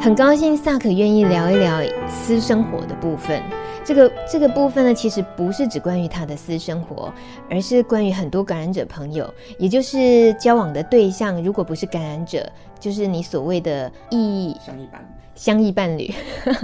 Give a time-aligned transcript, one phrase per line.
[0.00, 3.42] 很高兴萨克愿意聊一聊私生活的部分。
[3.88, 7.10] 这个这个部分呢，其实不是只关于他的私生活，
[7.48, 12.46] 而是关于很多感染者朋友，也就是交往的对象，如果不是感染者，
[12.78, 15.02] 就是你所谓的异相异伴。
[15.34, 16.12] 相异伴侣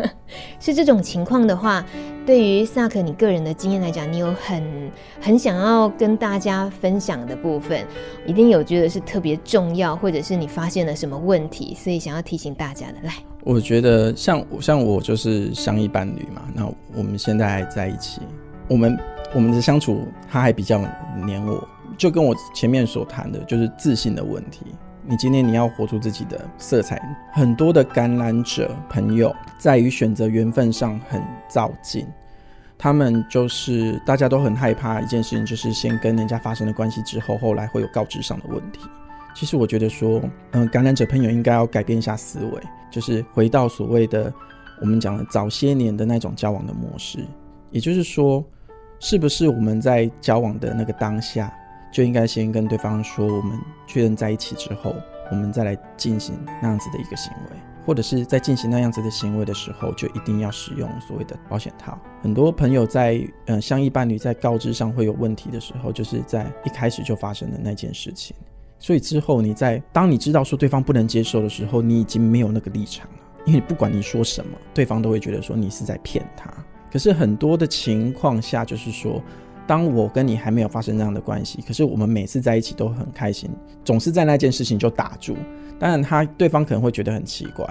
[0.61, 1.83] 是这种情况的话，
[2.27, 7.87] 对于萨克你个人的经验来讲，你有很很想要跟大家分享的部分，
[8.27, 13.15] 一定有觉得是特别重要，或者是你发现了什么问题，所以想要提醒大家的，来。
[13.45, 18.23] 我觉得像我像我就是相依伴侣嘛，那我们现在还在一起，
[18.69, 18.99] 我们
[19.35, 20.81] 我们的相处他还比较
[21.27, 21.69] 黏我，
[21.99, 24.65] 就跟我前面所谈的，就是自信的问题。
[25.07, 26.99] 你今天你要活出自己的色彩，
[27.35, 32.07] 很多的感染者朋友在于选择缘分上很躁进，
[32.79, 38.81] 他们就是大家都很害怕一件事情，就是先跟人家发生了关系之后，后来会有告知上的问题。
[39.35, 44.33] 其实我觉得说，嗯，感染者朋友应该要改变一下思维，就是回到所谓的
[44.81, 47.19] 我们讲的早些年的那种交往的模式。
[47.71, 48.45] 也就是说，
[49.01, 51.53] 是不是我们在交往的那个当下，
[51.93, 54.95] 就应该先跟对方说，我们确认在一起之后，
[55.33, 61.99] 我们再来进行那样子的一个行为，或者是在进行那样子的行为的时候，就一定要使用所谓的保险套。
[62.23, 68.37] 很多朋友在嗯相异伴侣在告知上会有问题的时候，就是在一开始就发生的那件事情。
[68.85, 76.53] 所以之后你在当你知道说对方不能接受的时候，你已经没有那个立场了，因为不管你说什么，对方都会觉得说你是在骗他。
[76.93, 79.23] 可是很多的情况下，就是说，
[79.67, 83.49] 当我跟你还没有发生这样的关系，可是我们每次在一起都很开心，
[83.83, 85.35] 总是在那件事情就打住。
[85.79, 87.67] 当然，他对方可能会觉得很奇怪，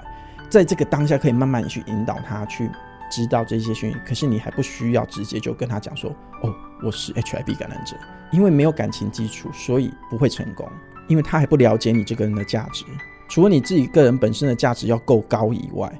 [0.50, 2.68] 在这个当下可以慢慢去引导他去
[3.08, 6.10] 知道这些讯息，可是你还不需要直接就跟他讲说，
[6.42, 7.94] 哦，我是 HIV 感染者，
[8.32, 10.68] 因为没有感情基础，所以不会成功。
[11.08, 12.84] 因为他还不了解你这个人的价值，
[13.28, 15.92] 除了你自己个人本身的价值要够高以外，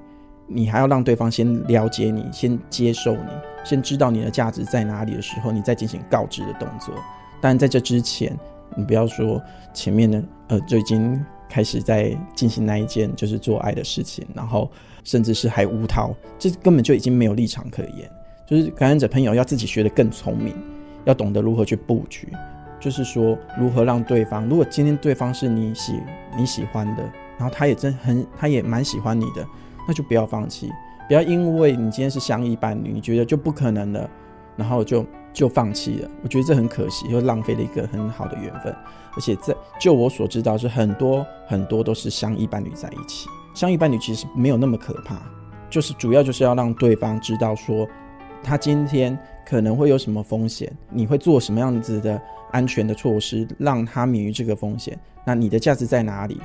[0.46, 3.30] 你还要让对方先了解你，先接受你，
[3.64, 6.94] 先知道你的价值在哪里的时候，你再进行告知的动作。
[7.40, 8.38] 但在这之前，
[8.76, 9.40] 你不要说
[9.72, 14.70] 前面呢，呃，就已经开始在进行那一件就是做爱的事情，然后
[15.02, 18.10] 甚至是还无套，这根本就已经没有立场可言。
[18.46, 20.54] 就是感染者朋友要自己学得更聪明，
[21.06, 22.28] 要懂得如何去布局。
[22.84, 25.98] 就是说，如何让对方，如果今天对方是你喜
[26.36, 27.02] 你喜欢的，
[27.38, 29.42] 然后他也真很，他也蛮喜欢你的，
[29.88, 30.70] 那就不要放弃，
[31.08, 34.10] 不要因为你今天是相依伴侣，你觉得就不可能了，
[34.54, 35.02] 然后就
[35.32, 36.10] 就放弃了。
[36.22, 38.70] 我觉得这很可惜，又浪费了一个很好的缘分。
[39.16, 45.16] 而且在就我所知道，是很多很多都是相依伴侣在一起，相依伴侣其实没有那么可怕，
[45.70, 47.88] 就是主要就是要让对方知道说，
[48.44, 52.20] 他今天可能会有什么风险，你会做什么样子的。
[52.52, 54.96] 安全的措施，让他免于这个风险。
[55.26, 56.40] 那你的价值在哪里？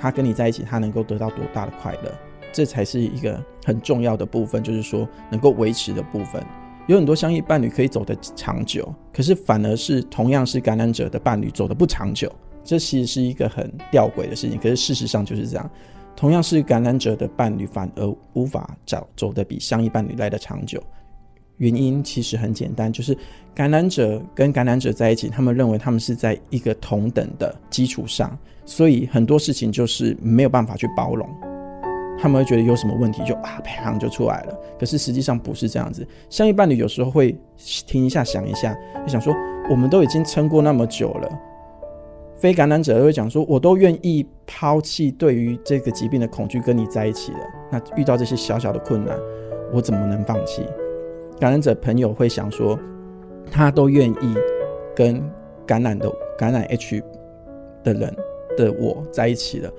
[0.00, 2.10] 他跟你在一起，他能够得到多大的快乐？
[2.50, 6.42] 这才是一个很重要的部分，就是说能够维持的部分。
[6.86, 12.32] 有很多相异伴侣可以走得长久，可是反而是同样是感染者的伴侣走得不长久。
[12.64, 14.58] 这其实是一个很吊诡的事情。
[14.58, 15.70] 可是事实上就是这样，
[16.16, 20.82] 同样是感染者的伴侣，反而无法走走得比相异伴侣来得长久。
[21.60, 23.16] 原因其实很简单，就是
[23.54, 31.28] 感染者跟感染者在一起，他们认为他们是在一个同等的基础上，所以很多事情就是没有办法去包容。
[32.18, 36.06] 他们会觉得有什么问题就啊啪就出来了，可是实际上不是这样子。
[36.30, 39.34] 相异伴侣有时候会听一下想一下，就想说
[39.70, 41.28] 我们都已经撑过那么久了。
[42.38, 47.38] 非感染者会讲说，我都愿意抛弃对于这个疾病的恐惧跟你在一起了，
[47.70, 49.14] 那遇到这些小小的困难，
[49.74, 50.64] 我怎么能放弃？
[51.40, 52.78] 感染者朋友会想说，
[53.50, 54.34] 他都愿意
[54.94, 55.22] 跟
[55.66, 57.02] 感染的感染 H
[57.82, 58.14] 的人
[58.58, 59.72] 的我在一起了，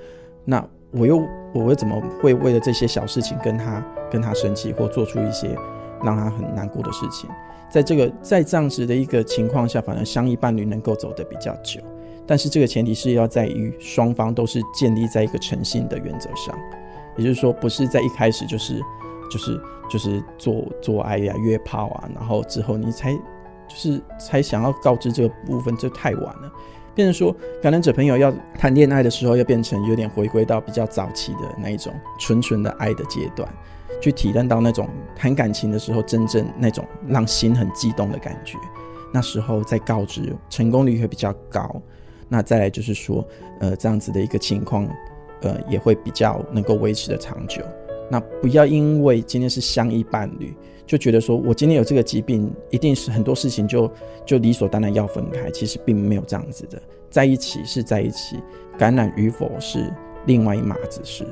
[0.44, 1.22] 那我又
[1.54, 5.56] 我又怎么会为了这些小事情跟他跟他生气，或做出一些
[6.04, 7.30] 让他很难过的事情？
[7.70, 11.80] 在这个在这样子的一个情况下，反而相依伴侣能够走得比较久，
[12.26, 16.58] 但是这个前提是要在于双方都是建立在一个诚信的原则上，
[17.18, 18.82] 也就是说，不是在一开始就是。
[19.32, 26.52] 就是就是做做爱呀、约炮啊，然后之后你才就是才想要告知这个部分，就太晚了。
[26.94, 33.48] 变成说，感染者朋友要谈恋爱的时候，要变成有点回归到比较早期的那一种纯纯的爱的阶段，
[34.02, 38.58] 去体验到那种谈感情的时候真正那种让心很激动的感觉。
[39.14, 41.82] 那时候再告知，成功率会比较高。
[42.28, 43.26] 那再来就是说，
[43.62, 44.86] 呃，这样子的一个情况，
[45.42, 47.62] 呃，也会比较能够维持的长久。
[48.12, 50.54] 那不要因为今天是相依伴侣，
[50.86, 53.90] 就觉得说我今天有这个疾病，一定是很多事情就
[54.26, 55.50] 就理所当然要分开。
[55.52, 58.38] 其实并没有这样子的，在一起是在一起，
[58.78, 59.90] 感染与否是
[60.26, 61.26] 另外一码子事。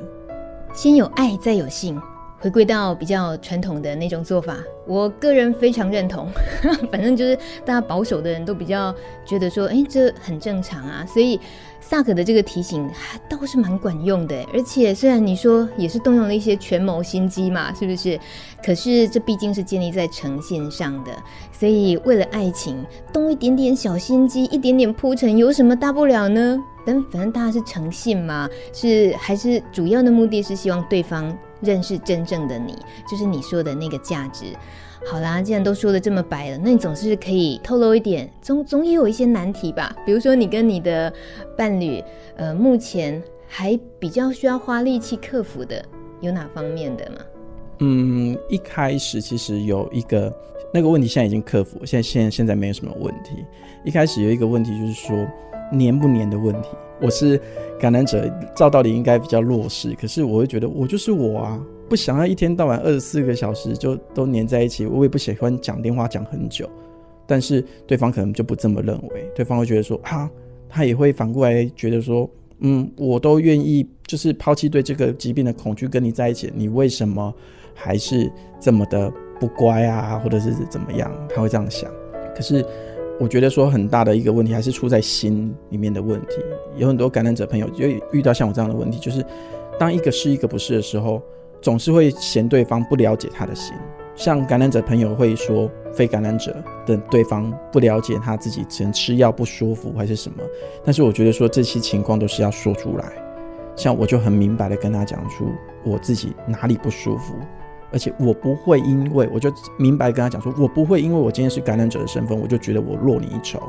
[0.72, 2.00] 先有爱，再有性。
[2.40, 4.56] 回归到比较传统的那种做法，
[4.86, 6.26] 我个人非常认同。
[6.90, 8.94] 反正就是大家保守的人都比较
[9.26, 11.04] 觉得说，哎，这很正常啊。
[11.06, 11.38] 所以
[11.82, 14.42] 萨克的这个提醒还倒是蛮管用的。
[14.54, 18.18] 而且虽然你说也是动用了一些权谋心机嘛，是不是？
[18.64, 21.12] 可是这毕竟是建立在诚信上的，
[21.52, 22.82] 所以为了爱情
[23.12, 26.58] 动一点点小心机，一点点铺陈，有什么大不了呢？
[26.86, 31.36] 但反正大家是诚信嘛，是还是主要的目的是希望对方。
[31.60, 32.74] 认识真正的你，
[33.10, 34.46] 就是你说的那个价值。
[35.10, 39.96] 好啦，既然都说得这么白了，那你总是可以透露一点，总总也有一些难题吧？
[40.04, 41.10] 比如说你跟你的
[41.56, 42.04] 伴侣，
[42.36, 45.82] 呃，目前还比较需要花力气克服的，
[46.20, 47.16] 有哪方面的吗？
[47.78, 50.30] 嗯，一开始其实有一个
[50.74, 53.42] 那个问题，现在已经克服，现在现在现在没有什么问题。
[53.82, 55.26] 一开始有一个问题就是说
[55.70, 56.68] 黏不黏的问题。
[57.00, 57.40] 我是
[57.78, 61.58] 感染者，照道理应该比较弱势，可是我会觉得我就是我啊，
[61.88, 66.68] 不想要一天到晚二十四个小时就都黏在一起，我也不喜欢讲电话讲很久，
[67.26, 70.30] 但是对方可能就不这么认为，对方会觉得说啊，
[70.68, 72.28] 他也会反过来觉得说，
[72.58, 77.32] 嗯，我都愿意就是抛弃对这个疾病的恐惧跟你在一起，你为什么
[77.74, 78.30] 还是
[78.60, 81.10] 这么的不乖啊，或者是怎么样？
[81.34, 81.90] 他会这样想，
[82.36, 82.62] 可是。
[83.20, 86.36] 我觉得说很大的一个问题还是出在心里面的问题，
[86.76, 89.22] 有很多感染者朋友就遇到像我这样的问题，就是
[89.78, 91.20] 当一个是一个不是的时候，
[91.60, 93.74] 总是会嫌对方不了解他的心。
[94.16, 96.56] 像感染者朋友会说非感染者
[96.86, 100.38] 的对方不了解他自己，只能吃药不舒服还是什么。
[100.82, 103.12] 但是我觉得说这些情况都是要说出来，
[103.76, 105.50] 像我就很明白的跟他讲出
[105.84, 107.34] 我自己哪里不舒服。
[107.92, 113.60] 而且我不会因为，我就明白跟他讲说，我不会因为我今天是感染者的身份，我就觉得我弱你一筹。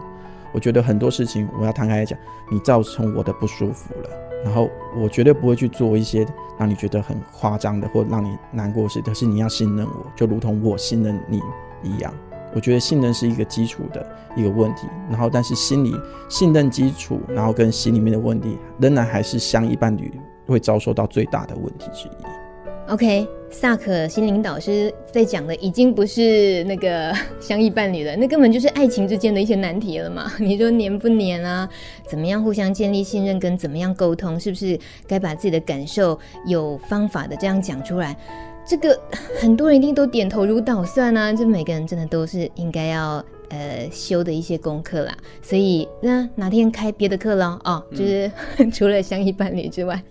[0.54, 2.18] 我觉得很多事情我要摊开来讲，
[2.52, 4.10] 你造成我的不舒服了，
[4.44, 6.26] 然后我绝对不会去做一些
[6.60, 9.02] 让你觉得很夸张的或让你难过的事。
[9.02, 11.42] 可是你要信任我，就如同我信任你
[11.84, 12.14] 一样。
[12.54, 15.96] 我觉得信任是一个基础的一个问题，然后但是心理
[16.28, 22.92] 信任基础，然后跟心里面的问题，仍然还是相依伴侣会遭受到最大的问题之一。
[22.92, 30.32] OK，萨可心灵导师在讲的已经不是那个 相依伴侣了，那根本就是爱情之间的一些难题了嘛。
[30.40, 31.70] 你说黏不黏啊？
[32.08, 36.18] 怎么样互相建立信任，跟怎么样沟通，是不是该把自己的感受
[36.48, 38.18] 有方法的这样讲出来？
[38.66, 38.98] 这个
[39.40, 41.34] 很多人一定都点头如捣蒜啊。
[41.34, 45.18] 这每个人真的都是应该要呃修的一些功课啦。
[45.42, 48.32] 所以那哪天开别的课了哦，就是、
[48.72, 50.02] 除了相依伴侣之外，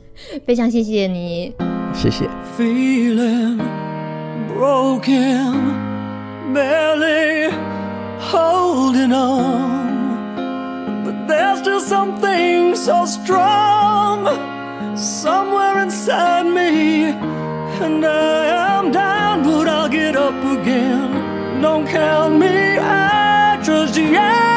[0.45, 1.70] 非常谢谢你。
[1.93, 2.29] 谢谢。
[2.57, 3.57] Feeling
[4.49, 7.51] broken, barely
[8.19, 14.27] holding on, but there's still something so strong
[14.97, 17.15] somewhere inside me,
[17.81, 21.63] and I am down, but I'll get up again.
[21.63, 24.50] Don't count me out just yet.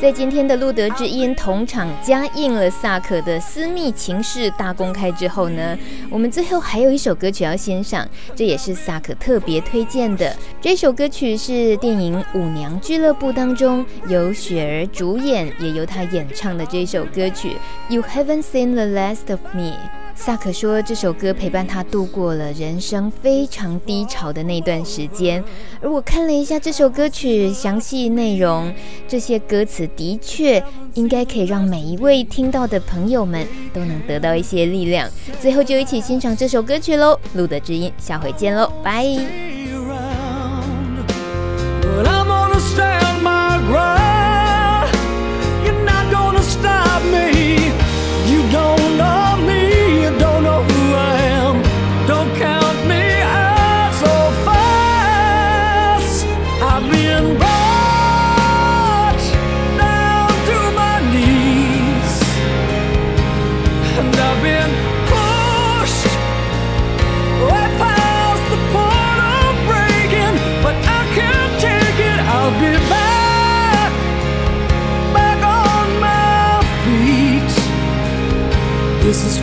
[0.00, 5.76] 在今天的路德之音同场加映了萨可的私密情事大公开之后呢，
[6.08, 10.34] 我们最后还有一首歌曲要欣赏，这也是萨可特别推荐的。
[10.58, 17.50] 这首歌曲是电影《舞娘俱乐部》当中由雪儿主演，也由她演唱的这首歌曲
[17.94, 19.72] 《You Haven't Seen the Last of Me》。
[20.20, 25.42] 萨克说，这首歌陪伴他度过了人生非常低潮的那段时间。
[25.80, 28.70] 而我看了一下这首歌曲详细内容，
[29.08, 30.62] 这些歌词的确
[30.92, 35.08] 应该可以让每一位听到的朋友们都能得到一些力量。
[35.40, 37.18] 最后就一起欣赏这首歌曲喽！
[37.32, 39.69] 路的知音，下回见喽，拜。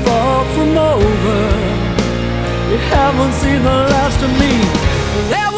[0.06, 1.40] far from over.
[2.72, 4.54] You haven't seen the last of me.
[5.32, 5.57] There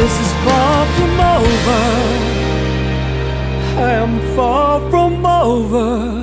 [0.00, 1.82] this is far from over.
[3.84, 6.19] I am far from over.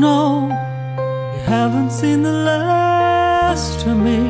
[0.00, 0.48] know
[1.34, 4.20] you haven't seen the last of me.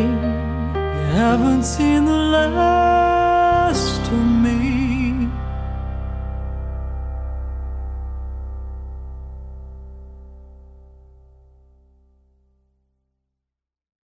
[0.99, 4.76] You haven't seen the last of me.